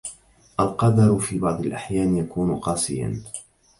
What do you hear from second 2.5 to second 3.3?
قاسياً.